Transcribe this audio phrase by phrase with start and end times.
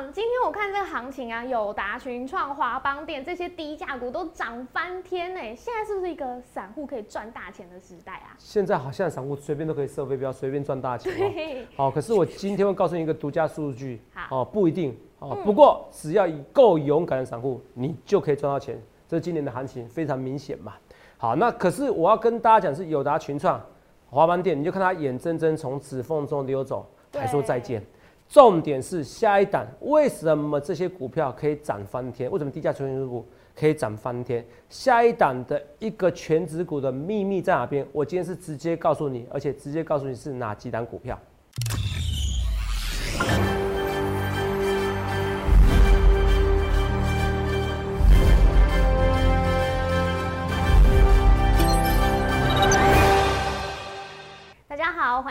[0.00, 5.40] 长，今天我看这个行情啊，友达、群创、华邦电这些低价股都涨翻天呢。
[5.54, 8.32] 现在是不是一个散户可以赚大钱的时代啊？
[8.38, 11.66] 现在好像散户随便都可以设飞镖，随便赚大钱、哦。
[11.76, 18.80] 好，可是我今天会告诉你一个独家数据，好哦，不一定哦，不过只要够勇敢的散户，你就可以赚到钱。
[19.06, 20.74] 这是今年的行情非常明显嘛。
[21.18, 23.60] 好，那可是我要跟大家讲是友达、群创、
[24.08, 27.84] 华邦电，你就看它眼睁睁从指缝中溜走，还说再见。
[28.30, 32.30] 重点是下一档，为什么这些股票可以涨翻天？
[32.30, 33.26] 为什么低价全值股
[33.58, 34.46] 可以涨翻天？
[34.68, 37.84] 下一档的一个全指股的秘密在哪边？
[37.90, 41.18] 我今天是直接告诉你，而且直接告诉你是哪几档股票。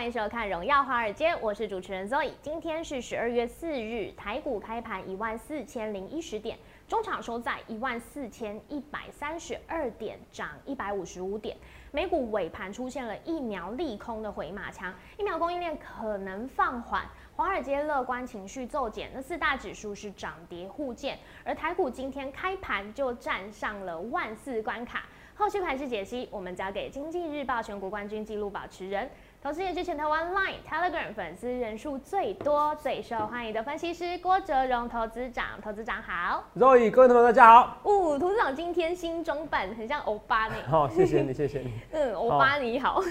[0.10, 2.32] 迎收看《荣耀华尔街》，我是主持人 Zoe。
[2.42, 11.56] 今天是十二月四日，台股开盘一万四千零一十点，中场收在一万四千一百三十二点，涨一百五十五点。
[11.92, 25.04] 美股尾盘出现了疫苗利空的回马枪，疫苗供应链可能放缓，华尔街乐观情绪骤减，那四大指数是涨跌互见，而台股今天开盘就站上了万四关卡。
[25.36, 29.10] 后续盘势解析，我们交给经济日报全国冠军纪录保持人。
[29.42, 35.46] 同时，也是全台湾 Line、Telegram 粉丝人数最多、最受欢迎的分析师郭哲荣投资长。
[35.64, 37.78] 投资长好，肉宇，各位同学大家好。
[37.84, 40.56] 哦，投资长今天新装扮，很像欧巴呢。
[40.70, 41.72] 好，谢谢你，谢谢你。
[41.94, 43.02] 嗯，欧巴你好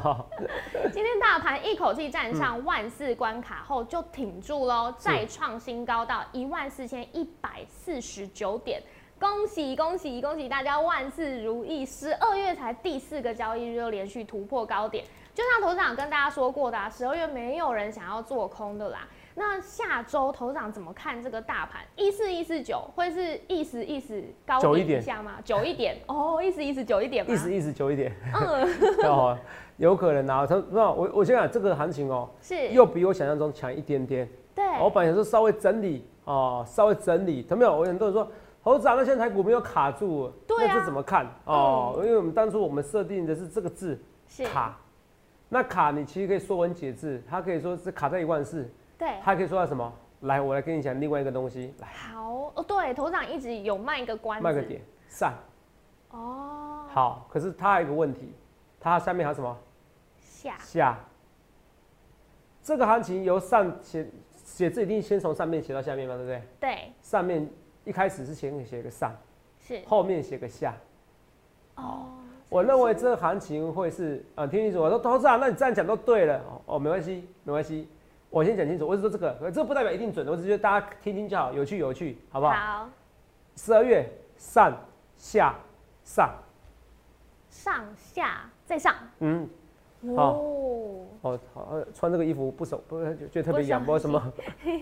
[0.00, 0.28] 好
[0.92, 8.82] 今天大盘一口气站上万四关卡后就挺住喽，再创新高到一万四千一百四十九点。
[9.20, 11.84] 恭喜恭喜恭喜大家万事如意！
[11.84, 15.04] 十二月才第四个交易日又连续突破高点，
[15.38, 19.06] 就像头长跟大家说过的、啊，十二月没有人想要做空的啦。
[19.36, 21.82] 那下周头长怎么看这个大盘？
[21.94, 25.34] 一四一四九会是意思意思高久一点下吗？
[25.44, 27.32] 久一点哦，意思意思久一点吗？
[27.32, 28.68] 意思意思久一点，嗯，
[29.08, 29.38] 哦，
[29.76, 30.44] 有可能啊。
[30.44, 34.28] 他那我我先讲这个行情哦，是，又比我想象中强一点点。
[34.56, 37.78] 对，我本来想说稍微整理哦，稍微整理，他没有。
[37.78, 38.28] 我很多人说，
[38.60, 41.94] 猴子啊，那现在台股没有卡住，对啊那这怎么看哦？
[41.98, 43.96] 因为我们当初我们设定的是这个字
[44.26, 44.76] 是卡，
[45.48, 49.92] 那卡你其实可以说文解字，它可以说是卡在一万四，对，它可以说到什么？
[50.22, 55.32] 来，我来跟你讲另外一个东西，来好哦，对，头长一直有卖一个关子，卖个点散。
[56.10, 58.32] 哦，好，可是它还有一个问题，
[58.80, 59.56] 它下面还有什么？
[60.20, 60.98] 下下。
[62.62, 66.42] 这个行情由上写写字一定先从上面写到下面嘛，对不对？
[66.60, 67.48] 对上面
[67.84, 69.12] 一开始是先写个上，
[69.60, 70.74] 是后面写个下。
[71.76, 72.08] 哦，
[72.48, 76.38] 我认为这个行情会是啊，听清楚，我说投资啊，那你这样讲都对了。
[76.38, 77.86] 哦哦，没关系，没关系，
[78.30, 82.52] 我先讲清楚，我是说这个，可这不代表一定准的，我只是觉得大家听听就好，有趣有趣，好不好？
[82.52, 82.88] 好，
[83.56, 84.72] 十二月上
[85.16, 85.54] 下
[86.04, 86.30] 上，
[87.50, 89.46] 上下再上，嗯，
[90.16, 90.32] 好。
[90.32, 92.98] 哦，哦，好，呃穿这个衣服不熟不
[93.30, 94.32] 觉得特别痒，不不知道什么，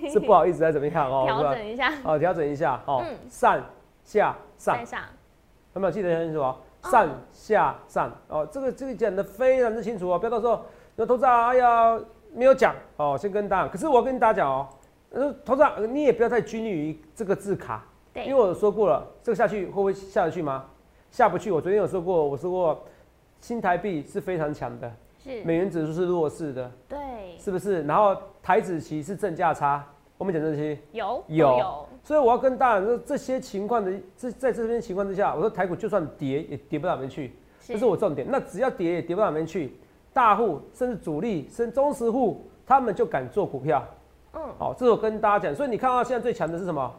[0.09, 1.25] 是不好意思还 是怎么样哦？
[1.27, 3.17] 调整一下，哦，调整一下，哦，嗯。
[3.29, 3.61] 上
[4.05, 4.77] 下上。
[4.77, 5.01] 再，上，
[5.75, 6.57] 有没有记得很清楚哦？
[6.87, 10.65] 哦上下上，哦，这个这个讲的非常之清楚哦，不要到时候
[10.97, 11.99] 有投资啊，哎呀
[12.33, 14.69] 没有讲哦，先跟大家，可是我要跟大家讲哦，
[15.11, 20.65] 呃，投资啊你也不要太拘泥于这个字卡，因为，我说过了，这个下去会不会下得去吗？
[21.11, 21.51] 下不去。
[21.51, 22.85] 我昨天有说过，我说过，
[23.41, 24.93] 新台币是非常强的，
[25.23, 26.99] 是，美元指数是弱势的，对，
[27.39, 27.83] 是不是？
[27.85, 29.85] 然后台子期是正价差，
[30.19, 38.27] 我们讲这些，有有有，所以我要跟大家说，这些情况的这在这边情况之下，我说台股就算跌也跌不到哪边去，这是我重点。
[38.31, 39.77] 那只要跌也跌不到哪边去，
[40.13, 43.85] 大户甚至主力甚至中实户，他们就敢做股票。
[44.33, 45.55] 嗯，好，这是我跟大家讲。
[45.55, 46.95] 所以你看到现在最强的是什么？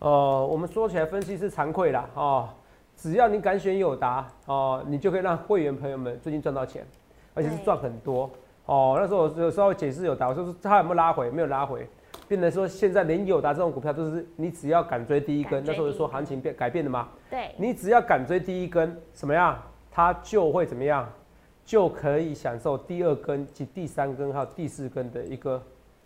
[0.00, 2.48] 呃，我们说起来分析是惭愧啦，哦，
[2.94, 6.86] 只要你敢选友达，哦，你就可以让会员朋友们最近赚到钱，
[7.32, 8.28] 而且是对赚很多。
[8.66, 11.30] 哦，那时候我有时候解释友达，我说他有没有拉回？
[11.30, 11.88] 没有拉回，
[12.28, 17.08] 变成说现在连友达这种股票都是你只要敢追第一根，那时候第一根说行情变改变了吗？
[17.30, 19.60] 对，你只要敢追第一根，怎么样？
[19.90, 21.08] 它就会怎么样？
[21.64, 25.62] 就可以享受第二根及第三根还有第四根的一个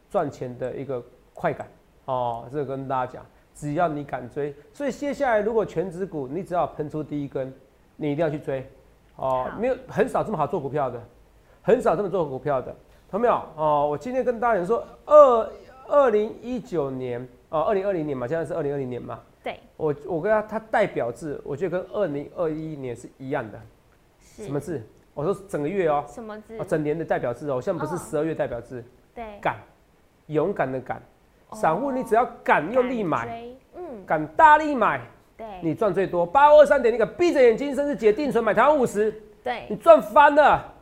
[0.08, 1.02] 赚钱的一个
[1.34, 1.66] 快感
[2.04, 2.46] 哦。
[2.52, 7.52] 这个跟大家讲，只要你敢追，所以接下来如果全指股你只要喷出第一根，
[7.96, 8.64] 你一定要去追
[9.16, 9.50] 哦。
[9.58, 11.02] 没有很少这么好做股票的，
[11.60, 12.72] 很少这么做股票的，
[13.10, 13.42] 同没有？
[13.56, 15.50] 哦，我今天跟大家讲说，二
[15.88, 19.18] 二零一九年哦，二零二零年嘛，现在是二零二零年嘛。
[19.42, 23.58] 对，我我跟他他代表字，我觉得跟二零二一年是一样的。
[24.20, 24.60] 是什么？
[24.60, 24.80] 字？
[25.14, 26.64] 我说整个月哦、什么字哦，？
[26.64, 29.56] 整年的代表字哦、现在不是哦十二月代表字，对，敢，
[30.26, 31.02] 勇敢的敢。
[31.54, 33.42] 散户你只要敢用力买，
[33.74, 35.00] 嗯，敢大力买，
[35.36, 36.26] 对，你赚最多。
[36.26, 39.10] 八二三点，你敢闭着眼睛，甚至解定存买台湾五十，
[39.42, 40.74] 对你，赚翻了。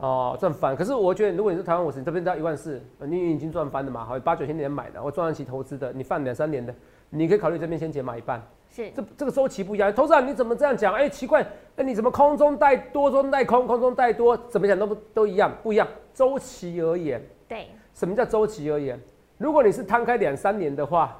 [0.00, 0.74] 哦，哦，赚翻。
[0.74, 4.04] 可是我觉得，如果你是台湾五十，你这边到一万四，呃你已经赚翻了嘛？
[4.04, 6.74] 好，八九千年买的，我赚得起投资的，你放两三年的，
[7.10, 8.42] 你可以考虑这边先减码一半。
[8.70, 10.94] 是，这这个周期不一样，投资人你怎么这样讲？
[10.94, 11.44] 哎、奇怪，
[11.76, 15.86] 那你怎么空中带多，中带空，空中带多，怎么讲都不都一样，不一样。
[16.14, 18.98] 周期而言，对，什么叫周期而言？
[19.38, 21.18] 如果你是摊开两三年的话，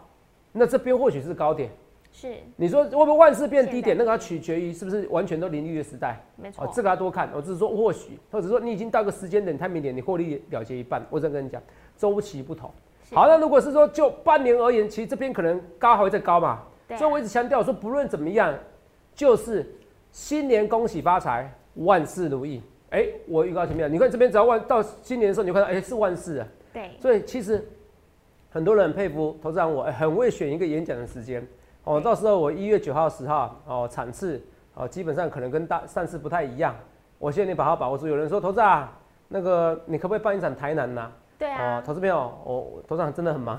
[0.53, 1.71] 那这边或许是高点。
[2.13, 3.97] 是，你说会不会万事变低点？
[3.97, 6.21] 那个要取决于是不是完全都零利率的时代。
[6.37, 7.31] 没错，哦，这个要多看。
[7.35, 11.05] 我只是说或许，或者说你已经到个时间点太明点，你获利了结一半。
[11.09, 11.63] 我只能跟你讲，
[11.97, 12.71] 周期不同。
[13.13, 16.49] 好，那如果是说就半年而言，其实这边可能高还会再高嘛。
[16.49, 16.67] 啊
[16.99, 18.53] 所以我一直强调说，不论怎么样，
[19.15, 19.65] 就是
[20.11, 22.61] 新年恭喜发财，万事如意。
[22.91, 26.49] 哎、我预告前面，你看这边只要万到新年的时候，你就看到哎、是万事啊。
[26.73, 27.65] 对，所以其实
[28.51, 31.47] 很多人很佩服投资人我，哎很会选一个演讲的时间。
[31.91, 34.41] 哦，到时候我一月九号、十号哦场次
[34.75, 36.73] 哦，基本上可能跟大上次不太一样。
[37.19, 38.07] 我希望你把它把握住。
[38.07, 38.93] 有人说投资啊，
[39.27, 43.59] 那个你可不可以办一场台南呐、哦对啊，，投资朋友，我投资长真的很忙，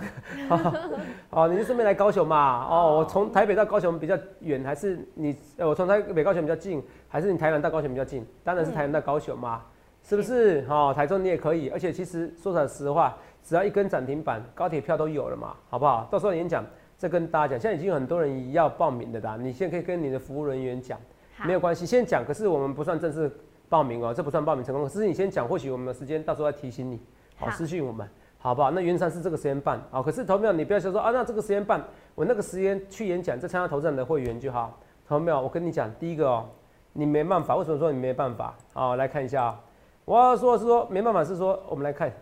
[1.32, 8.26] 哦，你就顺便来高雄嘛，哦，我从台北到高雄比较远，还是你，呃我从台北高雄比较近，还是你台南到高雄比较近？
[8.46, 9.64] 当然是台南到高雄嘛，
[10.04, 10.64] 是不是？
[10.70, 16.08] 哦，台中你也可以，而且其实说实实话，只要一根涨停板，高铁票都有了嘛，好不好？
[16.12, 16.64] 到时候演讲
[17.02, 21.00] 再跟大家讲，现在已经有很多人要报名的啦，你现在可以跟你的服务人员讲。
[21.44, 22.24] 没有关系，先讲。
[22.24, 23.28] 可是我们不算正式
[23.68, 24.88] 报名哦，这不算报名成功。
[24.88, 27.02] 只是你先讲，或许我们的时间到时候再提醒你，
[27.38, 28.08] 好好私讯我们，
[28.38, 28.70] 好不好？
[28.70, 30.04] 那原上是这个时间办，好。
[30.04, 31.84] 可是投票你不要想说啊，那这个时间办，
[32.14, 34.80] 我那个时间去演讲，再参加投资人的会员就好。
[35.08, 36.46] 投票，我跟你讲，第一个哦，
[36.94, 38.56] 你没办法，为什么说你没办法？
[38.74, 39.60] 好，来看一下啊、
[40.06, 42.14] 我要说是说没办法，是说我们来看。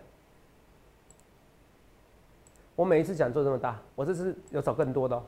[2.79, 5.21] 我每一次讲座这么大，我这次有找更多的哦，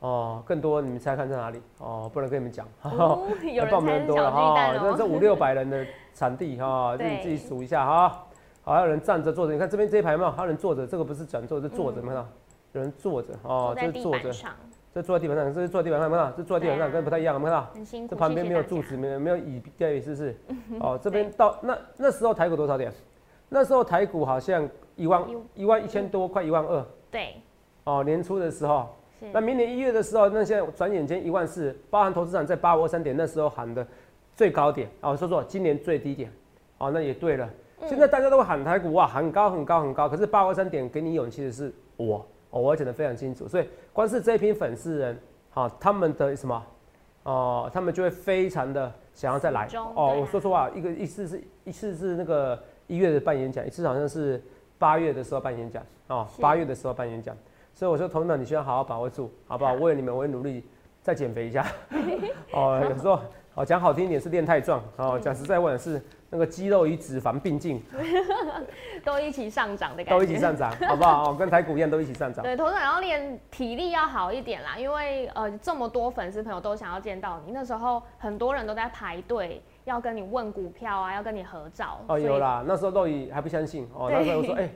[0.00, 1.58] 哦更多你们猜看在哪里？
[1.78, 2.68] 哦，不能跟你们讲。
[2.82, 5.82] 哦 有人多了巨蛋那这哦，五六百人的
[6.12, 8.26] 场地哈， 自己自己数一下哈。
[8.60, 10.30] 好，还有人站着坐着，你看这边这一排有没有？
[10.30, 12.28] 还有人坐着，这个不是转坐，是坐着，有没有看到？
[12.72, 14.30] 有人坐着哦这是坐着
[14.92, 16.36] 这坐在地板上，这是坐在地板上，有没有看到？
[16.36, 17.70] 这坐在地板上啊跟不太一样，有没有看到？
[17.72, 20.36] 很辛苦，这旁边没有柱子，没有没有椅垫，是不是？
[20.80, 22.92] 哦，这边到那那时候台股多少点？
[23.48, 24.68] 那时候台股好像
[25.00, 25.24] 一万
[25.54, 26.84] 一万一千多，快一万二。
[27.10, 27.36] 对，
[27.84, 28.86] 哦，年初的时候，
[29.32, 33.86] 那明年一月的时候，那现在转眼间一万四，包含投资长在八五二三点那时候喊的
[34.36, 36.30] 最高点，哦，说说今年最低点，
[36.76, 37.48] 哦，那也对了。
[37.88, 45.18] 现在大家都会喊台股哇，很高很高很高，可是八五二三点给你勇气的是我，哦，我讲的非常清楚，所以光是这一批粉丝人，
[45.48, 46.62] 好、他们的什么，
[47.22, 54.42] 哦、他们就会非常的想要再来，哦，我说实话，一个一次是一次是那个一月的办演讲，一次好像是
[54.80, 57.36] 八月的时候办演讲，哦，八月的时候办演讲。
[57.74, 59.72] 所以我说，同志们，你需要好好把握住，好不好？
[59.72, 60.64] 好为了你们，我会努力
[61.02, 61.66] 再减肥一下。
[62.52, 63.20] 哦，有时候
[63.54, 67.82] 哦讲好听一点是练太壮，哦讲实在话是那个肌肉与脂肪并进，
[69.04, 71.30] 都一起上涨的感觉，都一起上涨，好不好？
[71.30, 72.42] 哦，跟台股一样都一起上涨。
[72.42, 82.00] 对，投资人要练体力要好一点啦，因为呃这么多粉丝朋友都想要见到你，那时候很多人都在排队要跟你问股票啊，要跟你合照。
[82.06, 84.68] 哦，有啦，那时候肉宇还不相信哦，那时候我说，哎、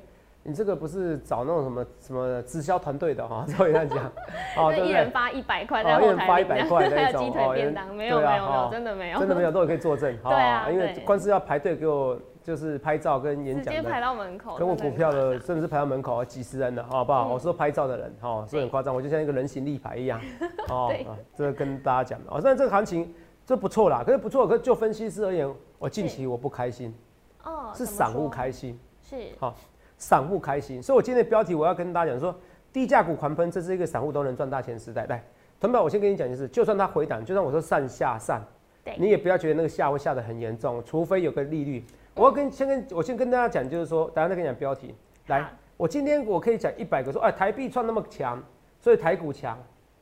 [0.42, 4.12] 你这个不是找那种什么什么直销团队的哈，肉宇这样讲，
[4.56, 4.72] 哦？
[4.76, 14.00] 就一人发一百块在后台发一百块 那还有种鸡腿便当，没有没有没有哦，真的没有，真的没有，肉宇可以作证， 对啊因为对光是要排队给我就是拍照跟演讲的直接排。
[14.02, 17.28] 到门口，跟我股票的，甚至是排到门口几十人的，好不好？
[17.28, 20.20] 嗯我说拍照的人，哦，是很夸张，我就像一个人形立牌一样，
[20.68, 20.92] 哦
[21.34, 23.14] 这个跟大家讲哦，但这个行情
[23.46, 25.48] 这不错啦，可是不错，可是就分析师而言，
[25.78, 26.94] 我近期我不开心，
[27.42, 28.28] 哦，是散户说？
[28.28, 29.16] 开心，是。
[29.38, 29.54] 好
[29.98, 32.34] 散户开心，所以我今天的标题我要跟大家讲说，
[32.72, 35.06] 低价股狂喷，这是一个散户都能赚大钱时代。
[35.06, 35.22] 来，
[35.60, 38.42] 同学们，我先跟你讲就是，就算它回档，就算我说上下上
[38.84, 41.84] 对，你也不要觉得那个下会下的很严重，除非有个利率。
[42.14, 44.94] 我要跟先跟我先跟大家讲，就是说，等下再跟你讲标题。
[45.26, 48.42] 来，我今天我可以讲一百个说，哎，台币创那么强，
[48.80, 49.58] 所以台股强，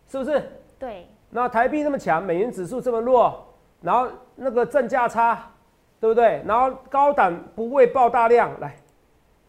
[0.09, 0.43] 是不是？
[0.79, 3.43] 对那台币那么强，美元指数这么弱，
[3.81, 5.51] 然后那个正价差，
[5.99, 6.43] 对不对？
[6.47, 8.77] 然后高档不会爆大量，来，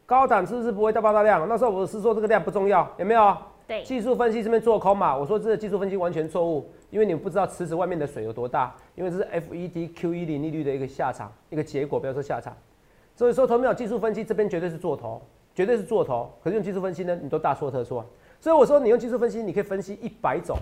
[0.06, 1.46] 高档是不是不会爆大量？
[1.48, 3.36] 那时候我是说这个量不重要，有没有？
[3.68, 12.54] 对技术分析这边做空嘛，我说这个技术分析完全错误，因为你们不知道池子外面的水有多大，因为这是 FED QE 零利率的一个下场，一个结果，不要说下场。
[13.16, 15.22] 所以说，投秒技术分析这边绝对是做头，
[15.54, 16.30] 绝对是做头。
[16.44, 18.06] 可是用技术分析呢，你都大错特错。
[18.40, 20.58] 所以我说，你用技术分析，你可以分析一百种，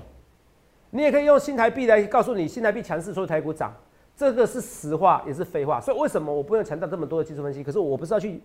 [0.92, 3.74] 你也可以用新台币来告诉你新台币强势，所以台股涨，
[4.16, 5.82] 这个是实话也是废话。
[5.82, 7.64] 所以为什么我不用强调这么多的技术分析？
[7.64, 8.42] 可是我不是要去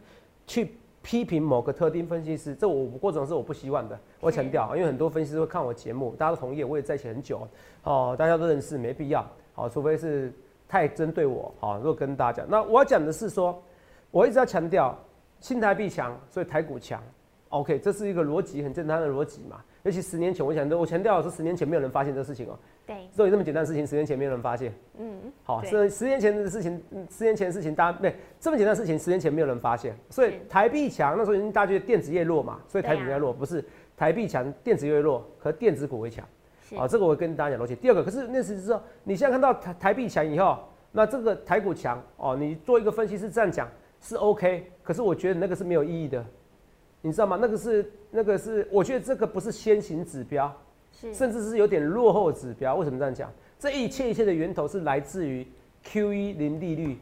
[0.46, 3.98] 去批评某个特定分析师，这我过程是我不希望的。
[4.20, 7.46] 我强调，因为很多分析师会看我节目，大家都同意，我也在一起很久，
[7.82, 10.32] 哦，大家都认识，没必要，好，除非是
[10.68, 13.60] 太针对我，好，如果跟大家讲，那我要讲的是说，
[14.10, 14.96] 我一直要强调，
[15.40, 17.02] 新台币强，所以台股强
[17.48, 19.62] ，OK，这是一个逻辑很简单的逻辑嘛。
[19.82, 22.58] 尤其十年前，我想我强调的是十年前没有人发现这事情哦。
[22.84, 24.72] 对，所以这么简单的事情，十年前没有人发现。
[24.98, 29.96] 嗯，好，是十年前的事情，十年前的事情，大家对这么简单的事情，十年前没有人发现。
[30.10, 33.64] 所以台币强，那时候已经大家觉得电子业弱嘛，所以台股在弱，不是
[33.96, 36.24] 台币强，电子业弱，和电子股会强。
[36.76, 37.76] 啊，这个我跟大家讲逻辑。
[37.76, 40.58] 第二个，可是那是说，你现在看到台台币强以后，
[40.90, 43.68] 那这个台股强哦，你做一个分析是这样讲
[44.00, 46.24] 是 OK，可是我觉得那个是没有意义的。
[47.06, 47.38] 你知道吗？
[47.40, 50.52] 那个是那个是，我觉得这个不是先行指标，
[50.90, 52.74] 是甚至是有点落后指标。
[52.74, 53.30] 为什么这样讲？
[53.60, 55.46] 这一切一切的源头是来自于
[55.84, 56.98] Q E 零利率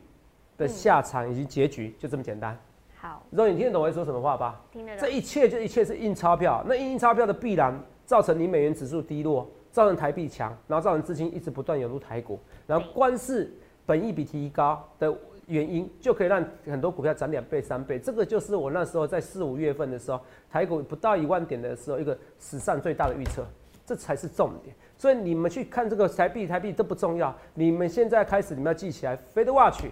[0.58, 2.54] 的下场以及结局，就这么简单。
[3.00, 4.61] 好，然后你听得懂我在说什么话吧？
[4.70, 5.00] 听得懂。
[5.00, 13.50] 这一切就一切是印钞票，那印钞票的必然造成你美元指数低落，造成台币强，然后造成资金一直不断涌入台股，然后光是
[13.87, 15.16] 本益比提高的。
[15.46, 20.20] 原因就可以让很多股票涨两倍、三倍，这个就是我那时候在四五月份的时候，
[20.50, 23.44] 台股不到一万点的时候，一个史上最大的预测，
[23.84, 24.74] 这才是重点。
[24.96, 27.34] 所以你们去看这个台币，台币都不重要。
[27.54, 29.84] 你们现在开始，你们要记起来，Fed Watch，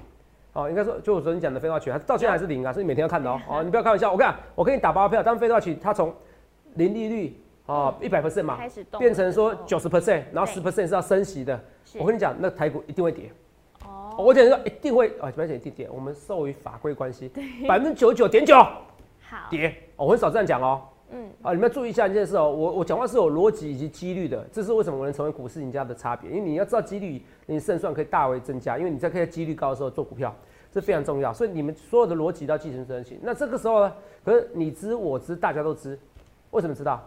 [0.52, 3.40] 哦，应该说就我昨天讲的 Fed Watch，它到现在还是零啊，所以每天要看的哦。
[3.48, 6.14] 哦，你不要开玩笑，我看我给你打包票，当 Fed Watch 它从
[6.74, 8.58] 零利率哦一百 percent 嘛，
[8.98, 11.60] 变成说九十 percent，然后十 percent 是要升息的。
[11.98, 13.30] 我跟你讲，那台股一定会跌。
[14.18, 17.30] 我讲说一定会啊，不要讲一定跌，我们受于法规关系，
[17.66, 18.56] 百分之九十九点九，
[19.22, 20.82] 好跌，我很少这样讲哦。
[21.14, 30.34] 嗯，啊，你们要注意一下一件事哦，我我讲话是有逻辑以及几率的，这是为什么我能成为股市赢家的差别，因为你要知道几率，你胜算可以大为增加，因为你在看几率高的时候做股票，
[30.70, 33.18] 这非常重要，所以你们所有的逻辑都要继承执行。
[33.22, 33.92] 那这个时候呢，
[34.24, 35.98] 可是你知我知，大家都知，
[36.50, 37.06] 为什么知道？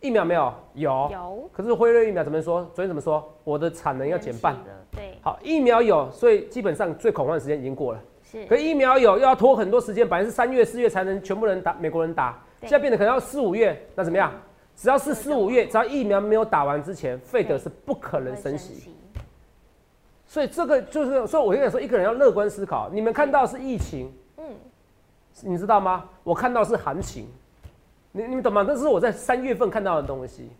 [0.00, 0.52] 疫苗没有？
[0.74, 1.08] 有。
[1.12, 1.50] 有。
[1.52, 2.62] 可是辉瑞疫苗怎么说？
[2.74, 3.32] 昨天怎么说？
[3.44, 4.56] 我的产能要减半。
[4.90, 5.13] 对。
[5.24, 8.00] 好，疫苗有，所以基本上最恐慌的时间已经过了。
[8.30, 8.44] 是。
[8.44, 13.74] 可疫苗有，又要拖很多时间，本来是三月、四月才能全部人打，美国人打，现在变得可能要四五月。
[13.94, 14.30] 那怎么样？
[14.76, 18.92] 只要是四五月，只要疫苗没有打完之前，费德是不可能升息。
[20.26, 22.90] 所以这个就是，所以我跟你说，一个人要乐观思考。
[22.92, 24.44] 你们看到是疫情，嗯，
[25.40, 26.04] 你知道吗？
[26.22, 27.26] 我看到是行情。
[28.12, 28.62] 你你们懂吗？
[28.62, 30.50] 这是我在三月份看到的东西。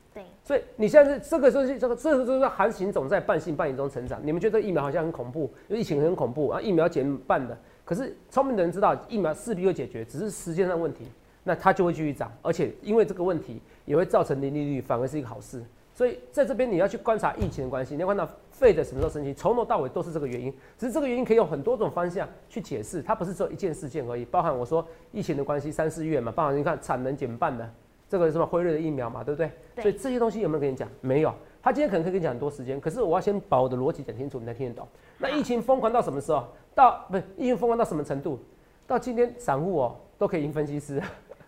[0.44, 4.20] 所以你现在是这个东西，这个这个就是行情总在半信半疑中成长。
[4.22, 7.58] 你们觉得疫苗好像很恐怖，因为疫情很恐怖啊，疫苗减半的。
[7.82, 11.06] 可是聪明的人知道疫苗势必会解决，只是时间上问题，
[11.44, 15.62] 那它就会继续涨，而且因为这个问题也会造成零利率，反而是一个好事。
[15.94, 20.52] 所以在这边你要去观察疫情的关系，你要看到费的什么时候升级，从头到尾都是这个原因。
[20.76, 24.24] 只是这个原因可以用很多种方向去解释，它不是只有一件事件而已。
[24.26, 27.70] 包含我说疫情的关系，三四月嘛，包含你看产能减半的
[28.08, 29.50] 这个什么辉瑞的疫苗嘛，对不对？
[29.82, 30.88] 所以这些东西有没有跟你讲？
[31.00, 31.34] 没有。
[31.62, 34.86] 他今天可能可以跟你讲很多时间，可是我要先把我的逻辑讲清楚，你才听得懂。
[35.18, 36.46] 那疫情疯狂到什么时候？
[36.74, 38.38] 到不是疫情疯狂到什么程度？
[38.86, 41.02] 到今天散户哦都可以赢分析师。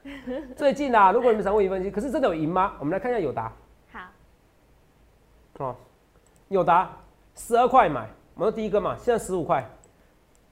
[0.57, 2.75] 最近啊，如果你们散户赢分析，可是真的有赢吗？
[2.79, 3.53] 我们来看一下友达。
[3.93, 5.77] 好哦，
[6.49, 6.97] 友达
[7.35, 9.69] 十二块买，我们第一个嘛，现在十五块，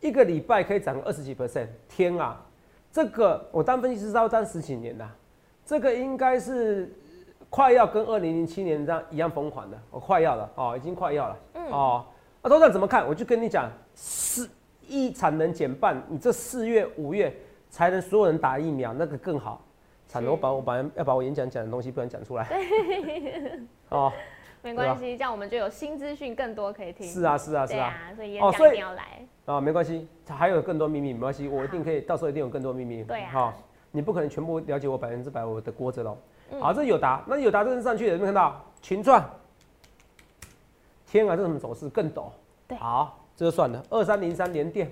[0.00, 2.44] 一个礼拜可以涨个二十几 percent，天啊！
[2.92, 5.08] 这个我当分析师是要当十几年的，
[5.64, 6.92] 这个应该是
[7.48, 12.04] 快要跟二零零七年这样一样疯狂的，我快要了哦，已经快要了嗯哦。
[12.42, 13.06] 那头上怎么看？
[13.06, 14.48] 我就跟你讲，四
[14.86, 17.34] 一产能减半，你这四月五月
[17.70, 19.64] 才能所有人打疫苗，那个更好。
[20.06, 22.46] 产能我把我把要把我演讲讲的东西不能讲出来。
[23.88, 24.12] 哦。
[24.62, 27.06] 没关系，这样我们就有新资讯更多可以听。
[27.06, 29.26] 是啊，是啊，是啊，所以演讲一定要来。
[29.44, 33.04] 啊，没关系，还有更多秘密，没关系，我一定可以，到时候一定有更多秘密。
[33.04, 33.30] 对啊。
[33.30, 33.54] 好，
[33.94, 36.18] 你不可能全部了解我百分之百我的锅子喽。
[36.60, 39.24] 好，这友达，那有达这是上去的，有没有看到群创？
[41.06, 42.24] 天啊，这什么走势更陡？
[42.66, 42.76] 对。
[42.78, 43.80] 好，这就算了。
[43.90, 44.90] 二三零三连电，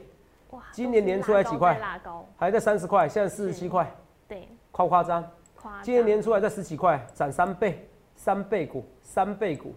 [0.51, 1.77] 哇，今年年出来几块？
[1.81, 2.25] 拉高。
[2.37, 3.93] 还在三十块，现在四十七块。
[4.29, 4.47] 对。
[4.71, 5.29] 夸不夸张？
[5.57, 5.83] 夸。
[5.83, 8.85] 今年年出来在十几块，涨三倍，三倍股。
[9.03, 9.75] 三倍股，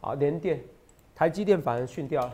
[0.00, 0.62] 好，联电、
[1.12, 2.32] 台积电反而逊掉了。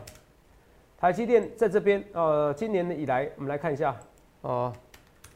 [0.95, 3.95] 台积电在这边，呃，今年以来，我们来看一下，
[4.41, 4.71] 哦，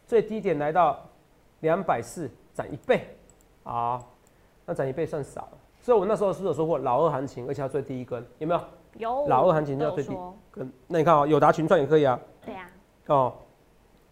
[0.09, 0.99] 最低点来到
[1.59, 3.15] 两百四，涨一倍，
[3.61, 4.03] 啊，
[4.65, 5.57] 那涨一倍算少了。
[5.79, 8.61] 所以我那时候是有说过老二行情，而且要最低一根，有没有？
[8.97, 9.27] 有。
[9.27, 10.17] 老二行情要最低
[10.49, 12.19] 根，那你看哦，友达群创也可以啊。
[12.43, 12.67] 对呀。
[13.05, 13.35] 哦，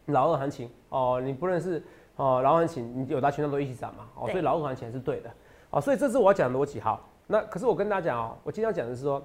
[0.06, 1.84] 老二行情，哦，你不认识
[2.16, 5.32] 哦，老二行情，你友达群创都一起涨嘛，哦，所以老二行情是对的。
[5.72, 6.80] 哦，所以这是我要讲的逻辑。
[6.80, 9.20] 哈，那可是我跟大家讲哦，我今天要讲的是说，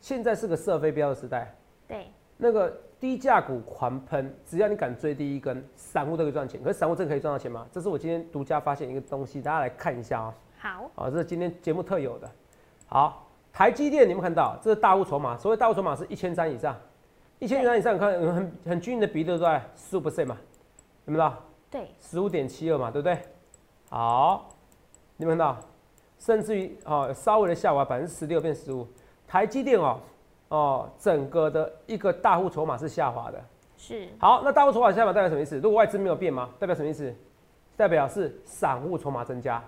[0.00, 1.54] 现在是个射飞镖的时代。
[1.86, 2.08] 对。
[2.36, 6.62] 那个低价股狂喷，只要你敢追第一根，散户都可以赚钱。
[6.62, 7.66] 可是散户真的可以赚到钱吗？
[7.70, 12.30] 这是我今天独家发现一个东西，大家来看一下啊、好，啊，这是今天节目特有的。
[12.86, 16.74] 好，台积电你们看到，这是大户筹码，所谓大户筹码是一千张以上，
[17.38, 19.60] 一千张以上，你看很很均匀的比例，对不对？
[19.76, 20.38] 十五 percent 嘛，
[21.04, 21.36] 有没有到？
[21.70, 23.18] 对，十五点七二嘛，对不对？
[23.90, 24.48] 好，
[25.16, 25.58] 你们看到，
[26.18, 28.86] 甚至于哦，稍微的下滑百分之十六变十五，
[29.26, 30.00] 台积电哦
[30.48, 33.44] 哦，整个的一个大户筹码是下滑的。
[33.76, 35.56] 是，好，那大户筹码下滑代表什么意思？
[35.56, 36.48] 如果外资没有变吗？
[36.58, 37.14] 代表什么意思？
[37.76, 39.62] 代表是散户筹码增加，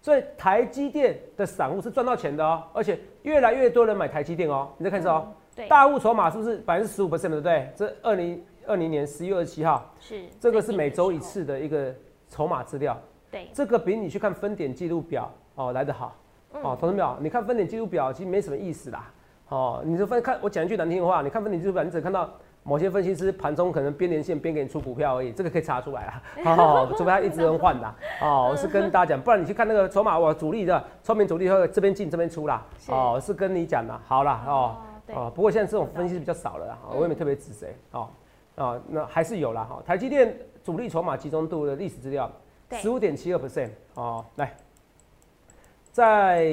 [0.00, 4.68] 所以台积电的散户是赚到钱的哦，而且越来越多人买台积电哦。
[4.78, 7.68] 你再看一下哦，嗯对，大户筹码是不是百分之十五 percent 对不对？
[7.74, 11.92] 这二零二零年十一月二十七号，是，这个是每周一，次的一个
[12.28, 12.96] 筹码资料，
[13.32, 16.14] 对，这个比你去看分点记录表哦来得好
[16.52, 17.16] 哦，同志们？
[17.18, 19.10] 你看分点记录表其实没什么意思啦。
[19.50, 22.30] 哦，你就分看我讲一句难听的话，你看分点记录表，你只看到
[22.62, 26.22] 某些分析师盘中可能边连线边给你出股票而已，这个可以查出来啦。
[26.56, 27.94] 哦，除非他一直能换的。
[28.22, 32.64] 哦，我是跟大家讲，不然你去看那个筹码，我主力的聪明主力会这边进这边出啦。
[32.88, 34.76] 哦，我是跟你讲的，好啦哦。
[35.08, 38.08] 哦，哦，不过现在这种分析是比较少了我也没特别指谁哦，
[38.54, 39.82] 哦，那还是有啦哈。
[39.84, 42.30] 台积电主力筹码集中度的历史资料，
[42.70, 44.54] 十五点七二 percent 哦，来，
[45.90, 46.44] 在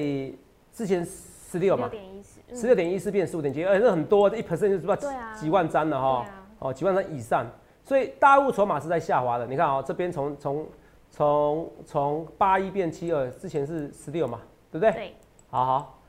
[0.73, 1.05] 之前
[1.49, 1.87] 十六嘛。
[1.87, 2.55] 六，点一四，嗯。
[2.57, 4.95] 十六点一四变十五点七，而且很多，一 percent 就是不
[5.39, 6.25] 几万张了哈。
[6.59, 7.45] 哦，几万张以上，
[7.83, 9.45] 所以大户筹码是在下滑的。
[9.45, 10.67] 你看哦，这边从从
[11.11, 14.39] 从从八一变七二，之前是十六嘛，
[14.71, 14.91] 对不对？
[14.91, 15.13] 对，
[15.51, 15.99] 好好，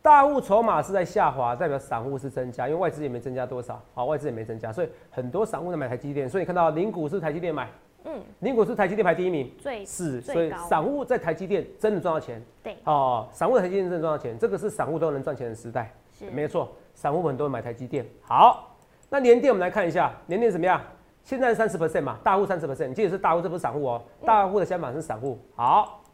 [0.00, 7.68] 大户筹码是在下滑，代表散户是增加，因为外资也没增加多少，好，外资也没增加，所以很多散户在买台积电，所以你看到零股是台积电买，
[8.08, 18.06] 嗯，宁股是台积电排第一名，最是，所以散户在台积电真的赚到钱，对，哦，散户在台积电真的赚到钱，这个是散户都能赚钱的时代，是，没有错，散户很多人买台积电。
[18.22, 18.76] 好，
[19.10, 20.80] 那年电我们来看一下，年电怎么样？
[21.24, 25.36] 现在三十 percent 嘛，大户三十 percent，你记得是大户，这不是散户哦，大户的相反是散户。
[25.56, 26.04] 好，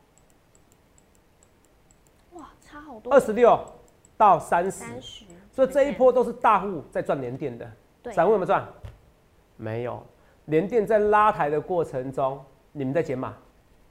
[2.33, 3.61] 哇，差好多，二十六
[4.17, 4.85] 到三十，
[5.51, 7.71] 所以这一波都是大户在赚年电的，
[8.03, 8.67] 对，散户有没有赚？
[9.59, 10.03] 没有，
[10.47, 13.35] 联电在拉抬的过程中，你们在减码，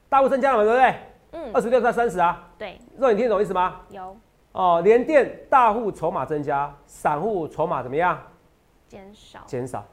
[0.10, 0.96] 大户增加了嘛，对不对？
[1.34, 3.82] 嗯，二十六到三十啊，对，肉你听懂意思吗？
[3.90, 4.18] 有
[4.52, 8.22] 哦，联电大户筹码增加，散户筹码怎么样？
[8.90, 9.86] 减少，减少。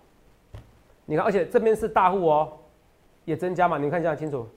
[1.05, 2.53] 你看，而且这边是大户哦，
[3.25, 4.49] 也增加嘛，你们看一下清楚，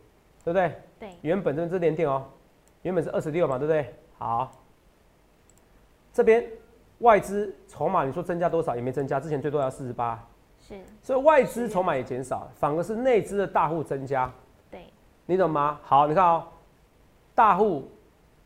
[0.43, 0.75] 对不对？
[0.99, 2.25] 对，原本这边是联电哦，
[2.81, 3.93] 原本是二十六嘛，对不对？
[4.17, 4.51] 好，
[6.11, 6.43] 这边
[6.99, 10.27] 外资筹码你说增加多少也没增加，之前最多要四十八，
[10.67, 14.31] 是，所以外资筹码也减少，反而是内资的大户增加，
[14.69, 14.85] 对，
[15.25, 15.79] 你懂吗？
[15.83, 16.43] 好，你看哦，
[17.33, 17.89] 大户，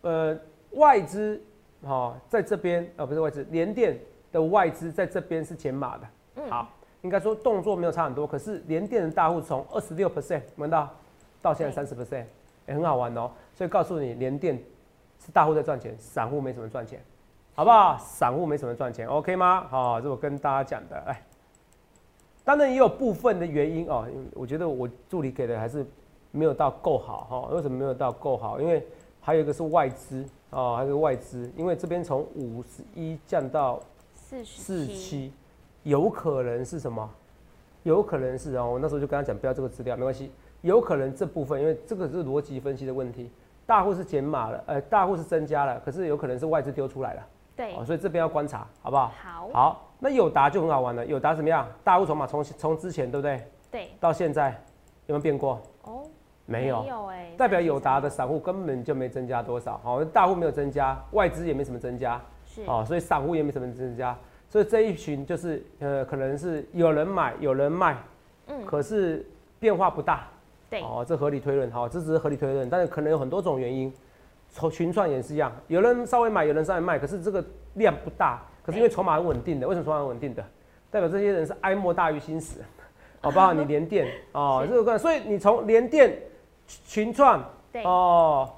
[0.01, 0.37] 呃，
[0.71, 1.41] 外资，
[1.81, 3.99] 哦，在这边，呃，不是外资，联电
[4.31, 6.07] 的外资在这边是减码的。
[6.37, 6.69] 嗯，好，
[7.01, 10.89] 应该说动作没有差很多，可是联电的大户从二十六 percent 闻到
[11.41, 12.25] 到现在三十 percent，
[12.67, 13.29] 也很好玩哦。
[13.53, 14.57] 所以告诉你，联电
[15.23, 16.99] 是大户在赚钱，散户没什么赚钱，
[17.53, 17.97] 好不好？
[17.97, 19.65] 散户没什么赚钱，OK 吗？
[19.69, 21.21] 好、这我跟大家讲的，哎，
[22.45, 25.85] 当然也有部分的原因哦，我觉得我助理给的还是
[26.31, 28.61] 没有到够好哈、为什么没有到够好？
[28.61, 28.85] 因为
[29.19, 33.81] 还有一个是外资哦，还有一个外资，因为这边从五十一降到
[34.13, 35.33] 四十四七，
[35.83, 37.09] 有可能是什么？
[37.83, 40.31] 有可能是哦，我那时候就跟他讲不要这个资料，没关系。
[40.61, 43.29] 有可能这部分，因为这个是逻辑分析的问题，
[43.67, 49.11] 大户是减码了，呃，大户是增加了，可是有可能是外资丢出来了，对，哦，所以这边要观察，好不好？
[49.21, 51.67] 好，好，那友达就很好玩了，友达怎么样？
[51.83, 54.49] 大户筹码从从之前对不对，对，到现在
[55.07, 55.61] 有没有变过？
[55.83, 56.03] 哦，
[56.45, 64.17] 没有，没有哎，代表友达的散散户根本就没增加多少，好，大户没有增加，外资也没什么增加，是，哦，所以散户也没什么增加，
[64.49, 67.97] 所以这一群就是呃，可能是有人买有人卖，
[68.47, 69.25] 嗯，可是
[69.59, 70.27] 变化不大，
[70.69, 73.91] 对，哦，这合理推论，好，这只是合理推论，但是可能有很多种原因，
[74.49, 80.43] 从群创也是一样，有人稍微买，有人稍微卖，可是这个量不大，可是因为筹码很稳定的，为什么筹码很稳定的？
[80.89, 82.61] 代表这些人是哀莫大于心死，
[83.21, 86.17] 哦，包括你联电，哦，是这个观，所以你从联电、
[86.87, 88.49] 群创，对，哦，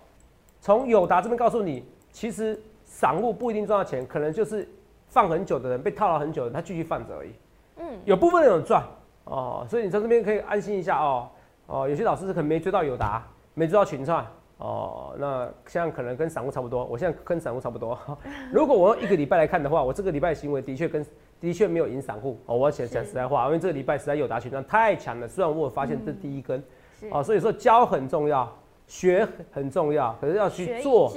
[0.62, 4.68] 从友达这边告诉你，其实散户不一定赚到钱，可能就是
[5.08, 7.32] 放很久的人被套牢很久的人，他继续放着而已。
[7.78, 8.84] 嗯，有部分人有赚
[9.26, 11.30] 哦，所以你从这边可以安心一下哦。
[11.66, 14.26] 哦，有些老师可能没追到友达，没追到群创
[14.58, 16.84] 哦，那现在可能跟散户差不多。
[16.86, 17.98] 我现在跟散户差不多。
[18.52, 21.06] 如果我用一个礼拜来看的话，我这个礼拜行为的确跟
[21.40, 22.58] 的确没有赢散户哦。
[22.58, 25.28] 我要讲讲实在话，因为这个礼拜实在有达群创太强了。
[25.28, 26.62] 虽然我有发现这第一根、
[27.00, 28.52] 是哦，所以说教很重要，
[28.88, 31.14] 学很重要，可是要去做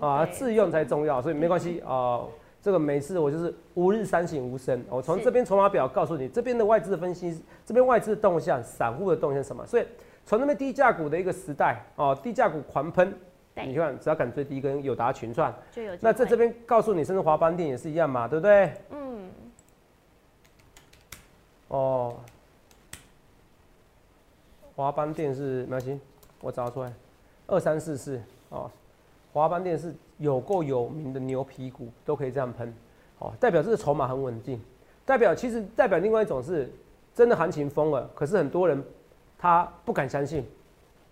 [0.00, 2.22] 啊，自用才重要，所以没关系啊、
[2.62, 4.84] 这个每次我就是吾日三省吾身。
[4.88, 9.66] 我从这边筹码表告诉你，这边的外资的分析，这边外资的动向，散户的动向什么？
[9.66, 9.84] 所以
[10.26, 13.14] 从那边低价股的一个时代哦，低价股狂喷，
[13.54, 18.72] 你看只要敢追低跟友达群创，就有那在会这边告诉你，甚至华邦电也是一样嘛，对不对？
[18.90, 19.30] 嗯，
[21.68, 22.16] 哦，
[24.74, 26.00] 华邦电是没关系，
[26.40, 26.92] 我找出来，
[27.46, 28.70] 二三四四哦，
[29.32, 32.74] 华邦电是有够有名的牛皮股，都可以这样喷，
[33.18, 34.60] 哦，代表这个筹码很稳定，
[35.04, 36.72] 代表其实代表另外一种是
[37.14, 38.82] 真的行情疯了，可是很多人
[39.44, 40.42] 他不敢相信，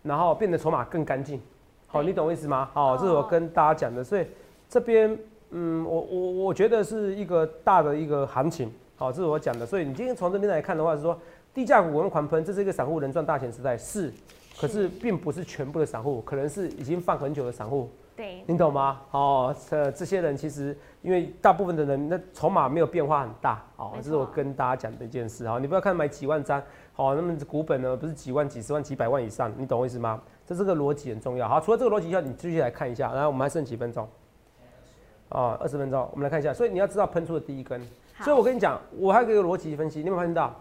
[0.02, 1.38] 然后变得筹码更干净，
[1.86, 2.70] 好、你懂我意思吗？
[2.72, 3.28] 好、这是我哦。
[3.30, 4.26] 跟大家讲的，所以
[4.70, 5.14] 这边
[5.50, 11.20] 嗯，我我我觉得是一个大的一个行情，好、这是我讲的，所以你今天从这边来看的话，是说
[11.52, 14.10] 低价股我们狂喷，这是一个散户能赚大钱时代，是，
[14.58, 19.02] 可是并不是全部的散户，可能是已经放很久的散户，对，你懂吗？
[19.10, 26.62] 哦，这，这些人其实因为大部分的人那筹码没有变化很大，哦，这是我跟大家讲的一件事，哈，你不要看买几万张，
[26.94, 30.20] 好，那么股本呢不是几万、几十万、几百万以上，你懂我意思吗？
[30.46, 31.48] 这这个逻辑很重要。
[31.48, 34.06] 好，除了这个逻辑以外，你继续来看一下，然后我们还剩几分钟？
[35.30, 36.52] 哦，二十分钟，我们来看一下。
[36.52, 37.80] 所以你要知道喷出的第一根，
[38.20, 40.54] 所以我跟你讲，我还有一个逻辑分析，你有没有发现到？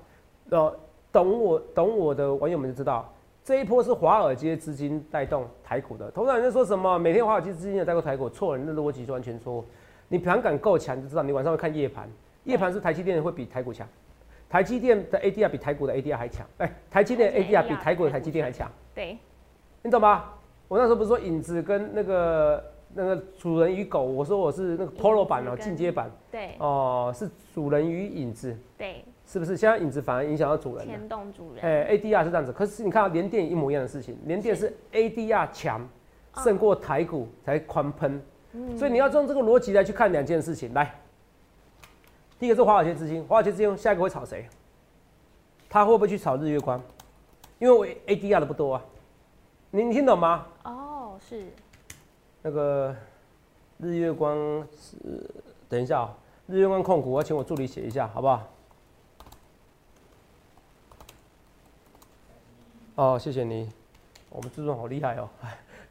[0.49, 0.79] 呃，
[1.11, 3.11] 懂我懂我的网友们就知道，
[3.43, 6.09] 这一波是华尔街资金带动台股的。
[6.11, 9.65] 通常人家说什么每天华尔街资金有带动台股，错了，你的逻辑是完全错误。
[10.07, 12.09] 你盘感够强，就知道你晚上会看夜盘，
[12.45, 13.85] 夜盘是台积电会比台股强，
[14.51, 19.17] 台积电的 ADR 比台股的 ADR 还强，哎、台积电的台积电 ADR 比台股的台积电还强，对，
[19.81, 20.25] 你懂吗？
[20.67, 29.55] 我那时候不是说影子跟那个那个主人与狗，我说我是那个 Polo 版哦，跟进阶版对，哦，是主人与影子，对，是不是？
[29.55, 30.91] 现在影子反而影响到主人了。
[30.91, 34.75] 牵动主人，哎、a d r 是这样子，可是你看到联电一模一样的事情，联电是。
[34.91, 35.87] ADR 强
[36.43, 38.77] 胜过台股才宽喷，嗯。
[38.77, 40.73] 所以你要用这个逻辑来去看两件事情。
[40.73, 40.93] 来，
[42.41, 44.49] 第一个是华尔街资金，华尔街资金下一个会炒谁？
[45.69, 46.81] 他会不会去炒日月光？
[47.59, 48.83] 因为我 ADR 的不多啊，
[49.69, 50.47] 你你听懂吗？
[50.63, 51.45] 哦，是，
[52.41, 52.95] 那个
[53.77, 54.35] 日月光
[54.75, 54.97] 是，
[55.69, 56.15] 等一下、哦，
[56.47, 58.47] 日月光控股，我要请我助理写一下，好不好？
[62.95, 63.71] 哦，谢谢你，
[64.31, 65.29] 我们制作好厉害哦。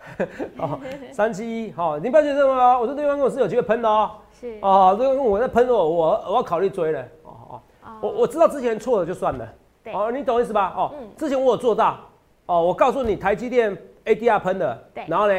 [0.58, 0.78] 哦，
[1.12, 4.10] 三七一，好，你不要觉得什么哦，我说日月光跟我是有机会喷的哦。
[4.38, 7.02] 是，哦，日月光我在喷我，我我要考虑追了。
[7.22, 7.60] 哦哦，
[8.00, 9.46] 我我知道之前错了就算了。
[9.84, 10.72] 对哦，你懂我意思吧？
[10.76, 11.98] 哦，嗯之前我有做到。
[12.46, 15.34] 哦，我告诉你，台积电 ADR 喷的，对然后呢，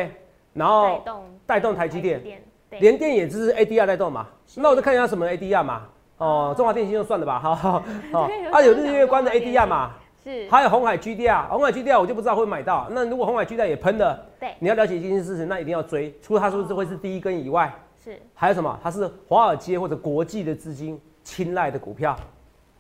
[0.54, 2.22] 然带后动带动台积电，
[2.70, 5.82] 对，联电也只是 ADR 带动嘛，是那我就看一下什么 ADR 嘛。
[6.18, 8.46] 哦，中华电信就算了吧，好好好对。
[8.54, 9.92] 啊，有日月光的 ADR 嘛，
[10.24, 12.88] 是，还有红海 GDR，红海 GDR 我就不知道会买到。
[12.92, 16.14] 那如果红海 GDR 也喷了，对，你要了解一件事情，那一定要追。
[16.22, 18.80] 除了它是不是会是第一根以外，是，还有什么？
[18.84, 22.16] 它是华尔街或者国际的资金青睐的股票。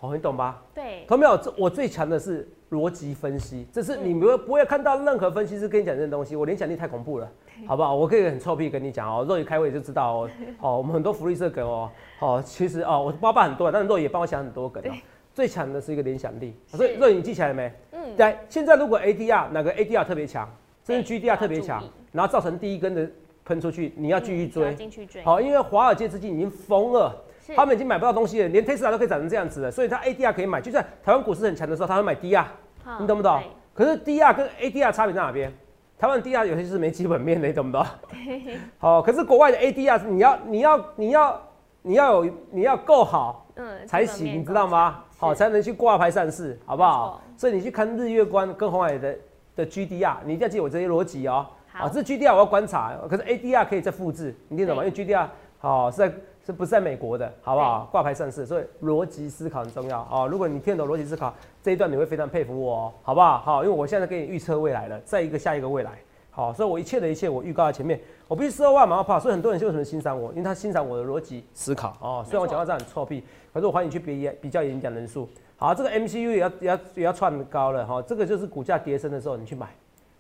[0.02, 0.62] 哦，你懂吧？
[0.74, 1.38] 对，同没有？
[1.38, 7.30] 这我最强的是逻辑分析，这是你不会不会看到任何分析师跟你讲这些东西，我联想力太恐怖了，
[7.68, 7.94] 好不好？
[7.94, 15.02] 我可以很臭屁跟你讲哦，肉爷开会就知道哦，哦，我们很多福利社梗哦，哦，其实哦，我包办很多，但是肉也帮我想很多梗哦对。
[15.34, 17.72] 最强的是一个联想力，所以是肉爷你记起来了没？
[17.92, 20.50] 嗯，对，现在如果 ADR 哪个 ADR 特别强，
[20.86, 23.10] 甚至 GDR 特别强然后造成第一根的
[23.46, 24.74] 喷出去，你要继续追。
[24.76, 27.16] 进去追，好，因为华尔街资金已经疯了，
[27.56, 30.60] 他们已经买不到东西了，连 Tesla 都可以涨成这样子了，所以它 ADR 可以买。
[30.60, 32.44] 就算台湾股市很强的时候，他会买 DR，
[32.84, 33.42] 好你懂不懂？
[33.74, 35.52] 可是 DR 跟 ADR 差别在哪边？
[35.98, 37.86] 台湾 DR 有些是没基本面的，你懂不懂？
[38.80, 41.42] 好，可是国外的 ADR 是你要你要你要
[41.84, 45.04] 你要有你要够好嗯，才行，你知道吗？
[45.22, 47.22] 好，才能去挂牌上市，好不好？
[47.38, 49.16] 所以你去看日月光跟红海的
[49.56, 51.46] 的 GDR，你一定要记我这些逻辑哦。
[51.72, 54.84] 好啊，这 GDR 我要观察，可是 ADR 可以再复制，你听懂吗？
[54.84, 55.28] 因为 GDR
[55.60, 56.12] 好是在
[56.44, 57.88] 是不是在美国的，好不好？
[57.92, 60.28] 挂牌上市，所以逻辑思考很重要哦。
[60.28, 61.32] 如果你听懂逻辑思考
[61.62, 63.38] 这一段，你会非常佩服我哦，好不好？
[63.42, 65.92] 好，因为我现在给你预测未来了，再一个下一个未来。
[66.32, 70.32] 好，所以我一切的一切我预告在前面，我必须十二万马后炮，所以很多人为什么欣赏我？
[70.32, 72.26] 因为他欣赏我的逻辑思考哦。
[72.26, 73.22] 虽然我讲到这样很臭屁，
[73.54, 75.28] 可是我欢迎去比比较演讲人数。
[75.58, 79.68] 好，这个 MCU 也要也要也要窜高了哈、这个就是股价跌升的时候你去买，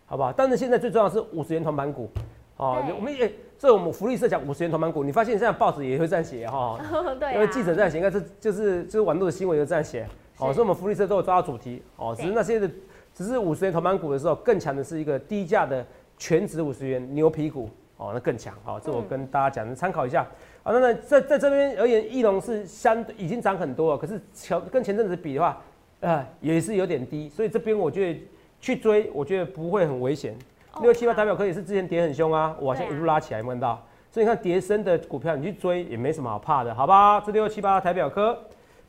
[0.05, 0.31] 好不好？
[0.31, 2.09] 但是现在最重要的是五十元铜板股，
[2.57, 6.77] 哦，我们也所以我们福利社讲五十元铜板股，你发现现在报纸也会这样写哈、
[7.17, 10.03] 对啊，因为记者这样写，应该是就是就是网络的新闻也这样写，
[10.37, 12.69] 哦，所以我们福利社都有抓到主题，哦，只是那些的，
[13.15, 15.83] 只是五十元铜板股的时候，更强的是一个低价的
[16.21, 20.21] 全值五十元牛皮股，哦，那更强，哦、这我嗯跟大家讲，参考一下。
[20.61, 25.59] 啊，那那在在这边而言，翼龙是相对已经涨很多了，可是前跟前阵子比的话，
[26.01, 28.21] 呃，也是有点低，所以这边我觉得
[28.59, 30.35] 去追，我觉得不会很危险。
[30.73, 33.83] 哦六七八好代表科也是之前跌很凶啊，我，现在一路拉起来，有没有看到？
[34.11, 37.19] 所以你看叠升的股票，你去追也没什么好怕的，好吧？
[37.21, 38.37] 这六七八台表科，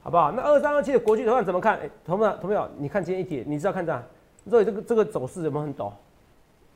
[0.02, 0.30] 好不好？
[0.32, 1.78] 那二三二七的国际头上怎么看？
[1.78, 4.02] 哎、同朋友，同朋友，你看今天一跌，你知道看这样，
[4.50, 5.90] 所以这个这个走势有没有很陡？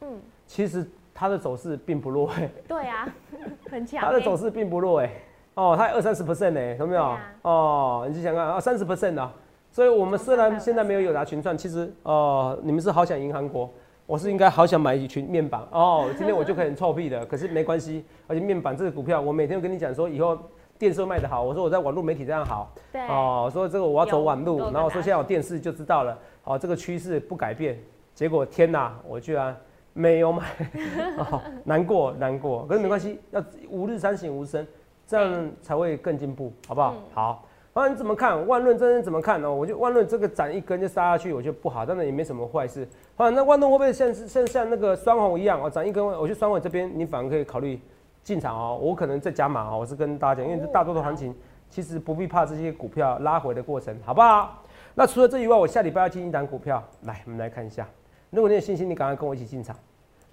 [0.02, 3.08] 嗯，其实它的走势并不弱、哎，对啊，
[3.70, 4.06] 很强、欸。
[4.06, 5.10] 它的走势并不弱、哎，
[5.54, 7.02] 哦，它二三十 percent 呢，有没有？
[7.02, 9.32] 啊哦，你就想看啊，三十 percent 啊。
[9.70, 13.68] 所以我们虽然现在没有友达群创，其实哦，你们是好想赢韩国，
[14.06, 16.06] 我是应该好想买一群面板哦。
[16.16, 20.38] 今天我就可以很臭屁的， 可是没关系，而且面板这个股票，我每天都跟你讲说，以后
[20.78, 27.78] 电视会卖得好，我说我在网络媒体这样好，对哦，我说这个我要走网路然后我说现在有电视就知道了，哦，这个趋势不改变，
[28.14, 29.54] 结果天哪，我居然
[29.96, 30.44] 没有买，
[31.16, 34.66] 哦，难过难过，可是没关系，要吾日三省吾身，
[35.06, 36.92] 这样才会更进步，好不好？
[36.94, 37.44] 嗯好。
[37.72, 38.46] 那你怎么看？
[38.46, 39.50] 万润真人怎么看呢？
[39.50, 42.86] 我觉得万润这个斩一根就杀下去，我觉得不好，当然也没什么坏事。
[43.16, 46.04] 啊，那万润会不会像像像那个双红一样哦，斩一根？
[46.04, 47.80] 我觉得双红这边你反而可以考虑
[48.22, 48.78] 进场哦。
[48.80, 51.34] 我可能在加码哦，我是跟大家讲，因为这大多数行情
[51.68, 54.62] 其实不必怕这些股票拉回的过程，好不好？
[54.94, 57.86] 那除了这以外，我下礼拜要进一档股票，来我们来看一下。
[58.30, 59.76] 如果你有信心，你赶快跟我一起进场。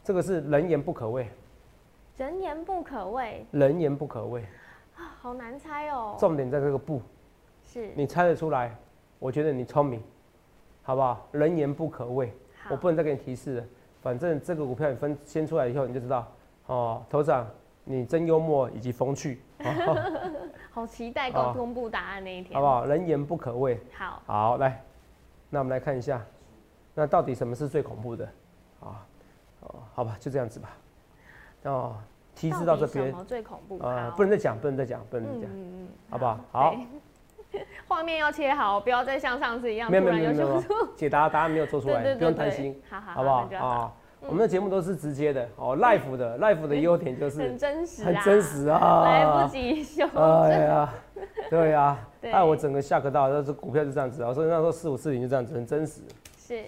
[0.03, 1.27] 这个是人言不可畏，
[2.17, 4.41] 人言不可畏人言不可畏，
[4.95, 6.17] 啊，好难猜哦。
[6.19, 7.01] 重点在这个不。
[7.65, 8.75] 是，你猜得出来，
[9.19, 10.03] 我觉得你聪明，
[10.82, 11.25] 好不好？
[11.32, 12.34] 人言不可畏，
[12.69, 13.63] 我不能再给你提示了。
[14.01, 16.29] 反正这个股票你分先出来以后，你就知道
[16.65, 17.01] 哦。
[17.10, 17.47] 头长，
[17.86, 22.53] 你真幽默以及风趣，哦 好期待公公布答案那一天。
[22.53, 22.86] 好不好？
[22.86, 23.79] 人言不可畏。
[23.93, 24.84] 好，好，来，
[25.49, 26.21] 那我们来看一下，
[26.93, 28.25] 那到底什么是最恐怖的？
[28.82, 29.06] 啊，
[29.62, 30.69] 哦，好吧，就这样子吧。
[31.63, 31.95] 哦，
[32.36, 33.79] 提示到这边底什么最恐怖？
[33.84, 35.49] 啊、好不能再讲，不能再讲，不能再讲。
[35.56, 36.75] 嗯嗯好不好好。
[37.51, 40.93] 对 画面要切好，不要再像上次一样，没有突然没有没有没有又说出。
[40.95, 42.82] 解答答案没有做出来，不用担心。
[42.89, 43.93] 好好好不好啊？
[44.25, 50.62] 我们的节目都是直接的哦，live 的， live 的优点就是很真实、啊，很真，实啊，来不及修哎正。
[50.65, 50.93] 呀，
[51.49, 56.01] 对呀， 对害我整个下课到，那这股票就这样子啊，所以那时候四五四零就这样子，很真实
[56.38, 56.63] 是，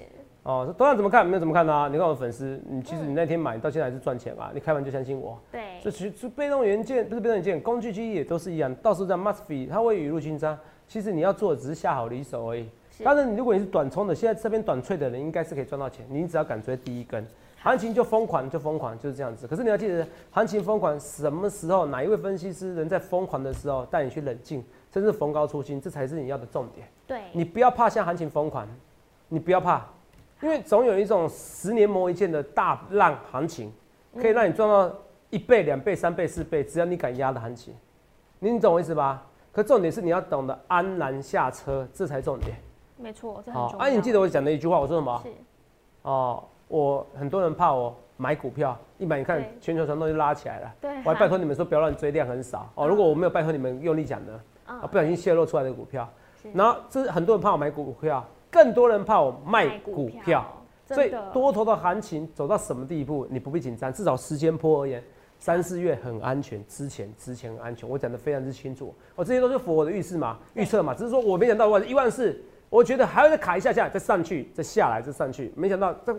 [0.45, 0.73] 哦。
[0.77, 1.25] 多少怎么看？
[1.27, 1.89] 没有怎么看啊？
[1.91, 5.37] 你看我的粉丝，你其实你那天买到现在还是赚钱啊，你开完就相信我。
[5.51, 10.57] 对这，其实被动元件不是被动元件，工具机也都是一样，到时候在 Must Be，它会雨露均沾。
[10.87, 12.69] 其实你要做的只是下好离手而已。
[12.91, 17.25] 是当然，你如果你是短冲的，现在这边短脆的人应该是可以赚到钱，你只要敢追第一根，
[17.59, 19.47] 行情就疯狂就疯狂，就是这样子。
[19.47, 26.87] 可是你要记得，行情疯狂什么时候，哪一位分析师人在疯狂的时候带你去冷静，甚至逢高出清，这才是你要的重点。
[27.05, 28.65] 对，你不要怕像行情疯狂，
[29.27, 29.85] 你不要怕，
[30.41, 33.71] 因为总有一种十年磨一剑的大浪行情，
[34.19, 34.91] 可以让你赚到
[35.29, 37.73] 一倍、两倍、三倍、四倍，只要你敢压的行情，
[38.39, 39.23] 你懂我意思吧？
[39.51, 42.57] 可重点是你要懂得安然下车，这才重点。
[42.97, 43.85] 没错，这很好，重要。
[43.85, 45.21] 啊，你记得我讲的一句话，我说什么？
[45.23, 45.29] 是，
[46.01, 50.73] 哦，我很多人怕我买股票，一买你看全球传动就拉起来了。
[50.81, 52.87] 对，我还拜托你们说不要让你追量很少哦。
[52.87, 56.07] 如果我没有拜托你们用力讲呢，嗯啊，不小心泄露出来的股票，
[56.53, 60.43] 然后这是很多人怕我买股票，更多人怕我卖股票。，
[60.87, 65.03] 所以多头的行情走到什么地步，你不必紧张，至少时间波而言，
[65.39, 72.39] 三四月很安全，之前之前很安全，我讲的非常之清楚，我这些都是符合我的预示嘛，预测嘛，只是说我没想到我一万四，
[72.69, 76.15] 我觉得还要再卡一下下，再上去，再下来，再上去，没想到这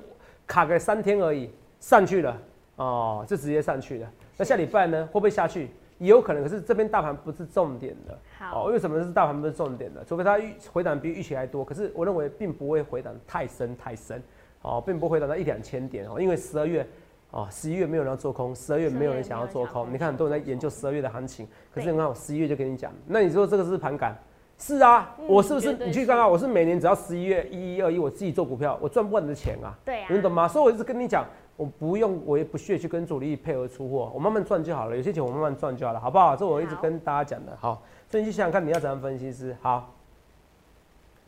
[0.47, 1.49] 卡个三天而已，
[1.81, 2.37] 上去了，
[2.77, 4.11] 哦，就直接上去了。
[4.37, 5.71] 那下礼拜呢，会不会下去？
[5.99, 8.19] 也有可能，可是这边大盘不是重点的。
[8.39, 10.05] 好，哦，为什么是大盘不是重点的？
[10.05, 14.23] 除非它预回档比预期还多，可是我认为并不会回档太深太深，
[14.63, 16.87] 哦，并不会回档到一两千点哦，因为十二月。
[17.33, 19.93] 哦，十一月没有人要做空，十二月没有人想要做空。
[19.93, 24.17] 你看很多人在研究十二月的行情，可是你看我十一月就跟你讲，那你说这个是盘感？
[24.57, 25.73] 是啊，嗯我是不是？
[25.85, 29.77] 你去看看，我是每年只要十一月一一二一，我自己做股票，我赚不完你的钱啊。
[29.85, 30.47] 对啊，你懂吗？
[30.49, 31.27] 所以我一直跟你讲，
[31.57, 34.97] 我不用，我也不屑去跟主力配合出货，我慢慢赚就好了。
[34.97, 36.37] 有些钱我慢慢赚就好了，好不好？
[36.37, 37.57] 这我一直跟大家讲的。
[37.59, 39.57] 好，所以你去想想看，你要怎样分析师？
[39.63, 39.95] 好，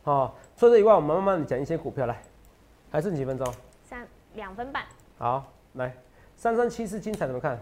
[0.03, 2.21] 好，除了这以外，我们慢慢的讲一些股票来，
[2.91, 3.47] 还剩几分钟？
[3.83, 4.83] 三两分半，
[5.17, 5.95] 好，来，
[6.35, 7.59] 三三七四精彩怎么看？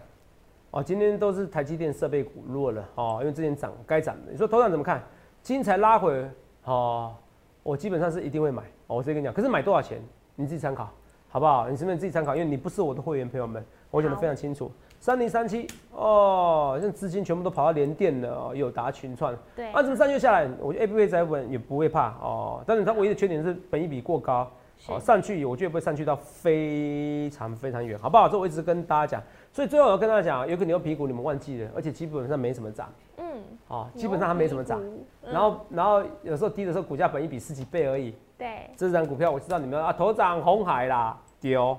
[0.71, 4.31] 哦，今天都是台积电设备股弱了哦，因为之前涨该涨的。
[4.31, 5.01] 你说头涨怎么看？
[5.41, 6.29] 精彩拉回
[6.65, 7.15] 哦，
[7.63, 9.33] 我基本上是一定会买哦，我直接跟你讲。
[9.33, 10.01] 可是买多少钱，
[10.35, 10.91] 你自己参考，
[11.29, 11.69] 好不好？
[11.69, 12.35] 你是不是自己参考？
[12.35, 14.71] 因为你不是我的会员朋友们，我讲的非常清楚。
[14.99, 20.49] 三零三七哦，现在资金全部都跑到联电了哦，友达群创，对，啊，怎么三月下来？
[20.59, 22.63] 我觉得 A 不会再稳，也不会怕哦。
[22.65, 24.91] 但是它唯一的缺点是本益比过高，是。
[24.91, 28.27] 哦，上去我觉得不会上去到非常非常远，好不好？
[28.29, 29.23] 这我一直跟大家讲。
[29.51, 33.25] 所以最后我要跟大家讲，有个牛皮股你们忘记了，而且基本上没什么涨，嗯，
[33.67, 34.79] 哦，基本上它没什么涨。
[35.23, 41.77] 然后然后有时候低的时候股价本一比十几倍而已，对，这张股票我知道你们啊，头涨红海啦，丢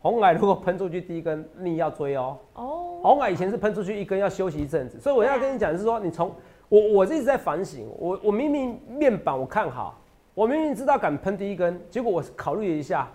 [0.00, 2.38] 红海如果喷出去第一根，你要追哦。
[2.54, 6.32] 哦，红海以前是喷出去一根要休息一阵子，所以我要跟你讲是说，你从
[6.68, 10.00] 我我一直在反省，我我明明面板我看好，
[10.38, 13.08] 我明明知道敢喷第一根，结果我考虑了一下，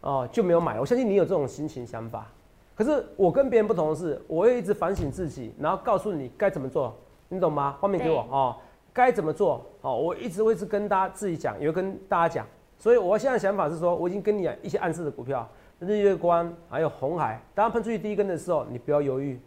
[0.00, 0.80] 哦就没有买。
[0.80, 2.28] 我相信你有这种心情想法，
[2.74, 6.96] 可是我跟别人不同的是，我会一直反省自己，然后告诉你该怎么做，
[7.28, 7.76] 你懂吗？
[7.78, 8.56] 画面给我哦，
[8.90, 9.62] 该怎么做？
[9.82, 12.46] 哦，我一直会是跟大家自己讲，也会跟大家讲。
[12.78, 15.46] 所以我现在想法是说，我已经跟你讲一些暗示的股票，
[15.78, 19.38] 日月光还有红海，当它喷出去第一根的时候，你不要犹豫，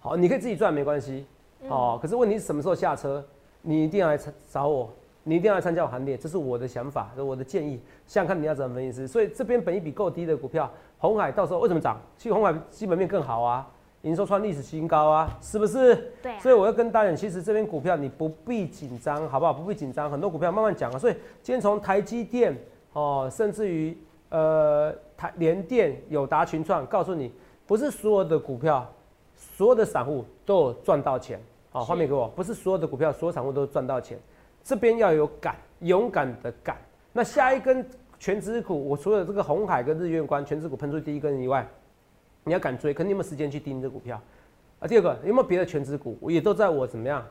[0.00, 1.24] 好，你可以自己赚没关系，
[1.68, 3.24] 哦，可是问题是什么时候下车？
[3.62, 4.18] 你一定要来
[4.50, 4.90] 找我，
[5.22, 9.06] 你一定要来参加我行列，这是我的想法，是我的建议，想看你要怎么分析。
[9.06, 12.00] 所以这边本一比够低的股票，红海到时候为什么涨？
[12.16, 13.66] 其实红海基本面更好啊，
[14.02, 15.94] 营收创历史新高啊，是不是？
[16.22, 16.38] 对。
[16.38, 19.52] 所以我要跟大家讲，其实这边股票你不必紧张，好不好？
[19.52, 20.98] 不必紧张，很多股票慢慢讲啊。
[20.98, 22.56] 所以今天从台积电。
[22.92, 23.96] 哦，甚至于
[24.30, 27.32] 呃，台联电、友达、群创，告诉你，
[27.64, 28.84] 不是所有的股票，
[29.36, 31.40] 所有的散户都有赚到钱。
[31.70, 34.18] 好，画面给我，不是所有的股票，所有散户都赚到钱。
[34.70, 36.76] 这边要有敢，勇敢的敢。
[37.12, 37.84] 那下一根
[38.20, 41.66] 全指股，我除了这个红海跟日月光全指股喷出第一根以外，
[42.44, 44.22] 你要敢追，肯定没有时间去盯这股票？
[44.78, 47.26] 啊，第二个有没有别的全指股，我也都在我怎么样，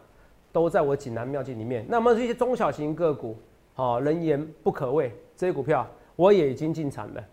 [0.51, 1.85] 都在我锦南妙计里面。
[1.87, 3.37] 那么这些中小型个股，
[3.75, 5.09] 哦，人言不可畏。
[5.37, 7.23] 这些股票我也已经进场了，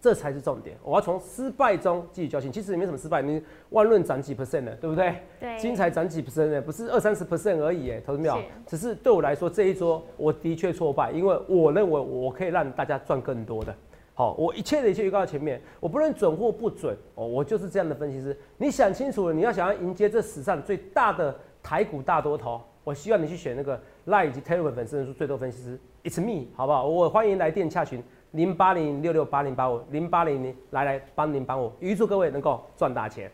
[0.00, 0.76] 这才是重点。
[0.82, 2.50] 我要从失败中汲取教训。
[2.50, 5.14] 其实也没什么失败，你万润涨几 percent 了，对不对？
[5.38, 5.58] 对。
[5.58, 6.62] 金财涨几 percent 呢？
[6.62, 8.40] 不是二三十 percent 而已，哎，投资妙。
[8.66, 13.74] 只是对我来说，这一桌我的确挫败，因为我认为我可以让大家赚更多的。
[14.14, 18.36] 好，我一切的一切预告在前面，我不论准或不准，哦，我就是这样的分析师。
[18.58, 25.78] 你想清楚了，你要想要迎接这史上最大的台股大多头，我希望你去选那个 Line 以及 Telegram 粉丝人数最多分析师。
[26.04, 26.86] It's me，好不好？
[26.86, 33.30] 我欢迎来电洽询零八零六六八零八五零八零零来来帮您帮我，预祝各位能够赚大钱。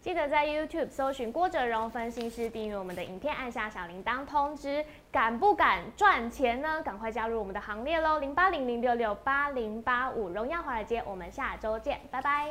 [0.00, 4.82] 记得在 YouTube 搜寻郭哲荣分析师，订阅我们的影片，按下小铃铛通知。
[5.10, 6.80] 敢不敢赚钱呢？
[6.82, 8.18] 赶快加入我们的行列喽！
[8.20, 12.50] 零八零零六六八零八五，荣耀华尔街，我们下周见，拜拜。